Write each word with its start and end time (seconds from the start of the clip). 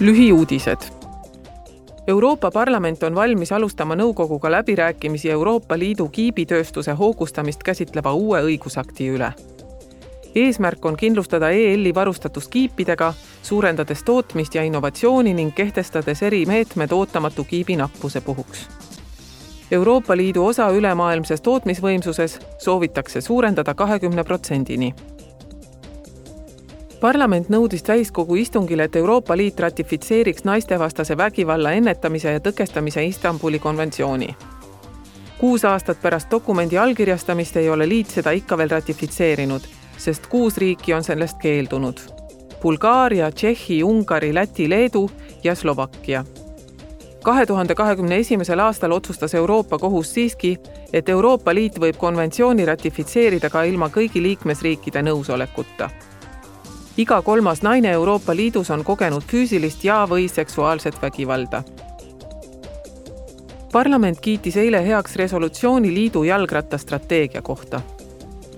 lühiuudised. 0.00 0.76
Euroopa 2.06 2.50
Parlament 2.50 3.02
on 3.02 3.14
valmis 3.14 3.52
alustama 3.52 3.94
nõukoguga 3.96 4.50
läbirääkimisi 4.50 5.30
Euroopa 5.30 5.78
Liidu 5.78 6.08
kiibitööstuse 6.08 6.92
hoogustamist 6.92 7.62
käsitleva 7.62 8.12
uue 8.12 8.42
õigusakti 8.42 9.08
üle. 9.08 9.32
eesmärk 10.34 10.84
on 10.84 10.96
kindlustada 10.96 11.50
EL-i 11.50 11.94
varustatus 11.94 12.48
kiipidega, 12.48 13.14
suurendades 13.42 14.02
tootmist 14.02 14.54
ja 14.54 14.62
innovatsiooni 14.62 15.34
ning 15.34 15.54
kehtestades 15.54 16.22
erimeetmed 16.22 16.92
ootamatu 16.92 17.44
kiibi 17.44 17.76
nappuse 17.76 18.20
puhuks. 18.20 18.68
Euroopa 19.70 20.16
Liidu 20.16 20.46
osa 20.46 20.70
ülemaailmses 20.70 21.40
tootmisvõimsuses 21.40 22.38
soovitakse 22.58 23.20
suurendada 23.20 23.74
kahekümne 23.74 24.24
protsendini 24.24 24.94
parlament 27.00 27.48
nõudis 27.48 27.82
täiskogu 27.82 28.36
istungil, 28.40 28.80
et 28.80 28.96
Euroopa 28.96 29.36
Liit 29.36 29.60
ratifitseeriks 29.60 30.44
naistevastase 30.44 31.16
vägivalla 31.16 31.72
ennetamise 31.72 32.32
ja 32.32 32.40
tõkestamise 32.40 33.04
Istanbuli 33.06 33.58
konventsiooni. 33.58 34.36
kuus 35.38 35.64
aastat 35.64 35.98
pärast 36.02 36.30
dokumendi 36.30 36.78
allkirjastamist 36.78 37.56
ei 37.56 37.70
ole 37.70 37.88
liit 37.88 38.06
seda 38.06 38.30
ikka 38.30 38.58
veel 38.58 38.70
ratifitseerinud, 38.70 39.60
sest 39.98 40.26
kuus 40.26 40.56
riiki 40.56 40.94
on 40.94 41.04
sellest 41.04 41.36
keeldunud. 41.42 42.00
Bulgaaria, 42.62 43.30
Tšehhi, 43.32 43.82
Ungari, 43.82 44.34
Läti, 44.34 44.70
Leedu 44.70 45.10
ja 45.44 45.54
Slovakkia 45.54 46.24
kahe 47.22 47.46
tuhande 47.46 47.74
kahekümne 47.74 48.16
esimesel 48.16 48.58
aastal 48.58 48.92
otsustas 48.92 49.34
Euroopa 49.34 49.78
Kohus 49.78 50.14
siiski, 50.14 50.58
et 50.92 51.08
Euroopa 51.08 51.54
Liit 51.54 51.80
võib 51.80 51.96
konventsiooni 51.98 52.64
ratifitseerida 52.64 53.50
ka 53.50 53.62
ilma 53.62 53.88
kõigi 53.88 54.22
liikmesriikide 54.22 55.02
nõusolekuta 55.02 55.90
iga 56.96 57.22
kolmas 57.22 57.62
naine 57.62 57.90
Euroopa 57.92 58.36
Liidus 58.36 58.70
on 58.70 58.84
kogenud 58.84 59.24
füüsilist 59.28 59.84
ja 59.84 60.06
või 60.08 60.28
seksuaalset 60.28 61.02
vägivalda. 61.02 61.62
parlament 63.72 64.20
kiitis 64.20 64.56
eile 64.56 64.80
heaks 64.86 65.16
resolutsiooni 65.16 65.94
liidu 65.94 66.24
jalgrattastrateegia 66.24 67.42
kohta. 67.42 67.80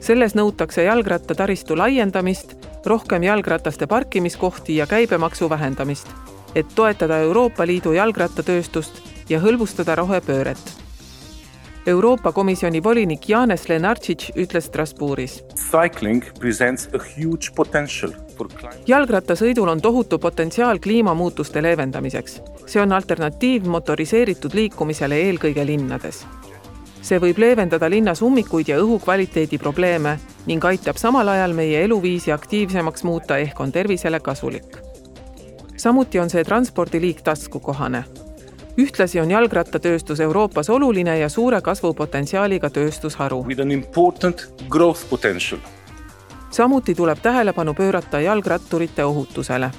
selles 0.01 0.35
nõutakse 0.35 0.83
jalgrattataristu 0.83 1.77
laiendamist, 1.77 2.55
rohkem 2.87 3.23
jalgrataste 3.23 3.87
parkimiskohti 3.87 4.77
ja 4.77 4.87
käibemaksu 4.87 5.51
vähendamist, 5.51 6.09
et 6.55 6.67
toetada 6.75 7.19
Euroopa 7.19 7.67
Liidu 7.67 7.93
jalgrattatööstust 7.93 9.03
ja 9.29 9.41
hõlbustada 9.41 9.95
rohepööret 9.95 10.89
Euroopa 11.89 12.33
Komisjoni 12.33 12.83
volinik 12.85 13.29
Janes 13.29 13.69
Lenartšitš 13.69 14.33
ütles 14.37 14.67
Strasbourgis. 14.69 15.39
Jalgrattasõidul 18.87 19.69
on 19.69 19.81
tohutu 19.81 20.19
potentsiaal 20.19 20.79
kliimamuutuste 20.79 21.63
leevendamiseks. 21.63 22.43
see 22.67 22.83
on 22.83 22.93
alternatiiv 22.93 23.67
motoriseeritud 23.67 24.55
liikumisele 24.55 25.15
eelkõige 25.15 25.67
linnades. 25.67 26.27
see 27.03 27.19
võib 27.19 27.39
leevendada 27.39 27.91
linnas 27.91 28.23
ummikuid 28.23 28.69
ja 28.69 28.79
õhukvaliteedi 28.79 29.59
probleeme 29.59 30.19
ning 30.47 30.65
aitab 30.65 30.97
samal 30.97 31.29
ajal 31.29 31.53
meie 31.53 31.85
eluviisi 31.85 32.33
aktiivsemaks 32.33 33.05
muuta 33.05 33.39
ehk 33.39 33.61
on 33.61 33.73
tervisele 33.73 34.21
kasulik. 34.21 34.79
samuti 35.77 36.19
on 36.19 36.31
see 36.31 36.45
transpordiliik 36.45 37.23
taskukohane 37.23 38.05
ühtlasi 38.79 39.21
on 39.21 39.31
jalgrattatööstus 39.31 40.21
Euroopas 40.21 40.71
oluline 40.71 41.19
ja 41.19 41.29
suure 41.29 41.61
kasvupotentsiaaliga 41.61 42.71
tööstusharu. 42.71 43.45
Samuti 46.51 46.95
tuleb 46.95 47.19
tähelepanu 47.23 47.75
pöörata 47.75 48.21
jalgratturite 48.21 49.05
ohutusele 49.05 49.71